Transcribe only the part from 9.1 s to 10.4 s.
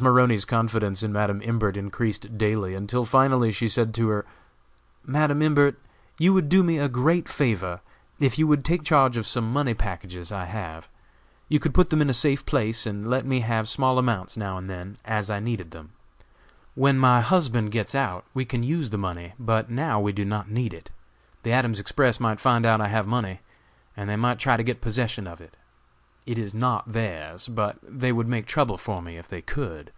of some money packages